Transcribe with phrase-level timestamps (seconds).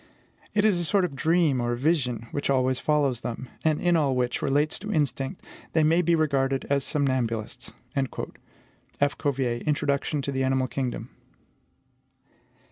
[0.55, 4.15] It is a sort of dream, or vision, which always follows them and in all
[4.15, 5.43] which relates to instinct
[5.73, 9.17] they may be regarded as somnambulists." F.
[9.19, 11.11] Cuvier: Introduction to the Animal Kingdom.